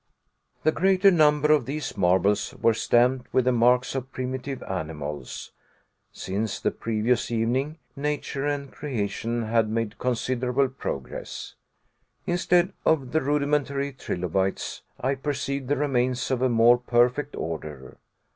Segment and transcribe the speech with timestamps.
[0.63, 5.51] The greater number of these marbles were stamped with the marks of primitive animals.
[6.11, 11.53] Since the previous evening, nature and creation had made considerable progress.
[12.25, 17.99] Instead of the rudimentary trilobites, I perceived the remains of a more perfect order.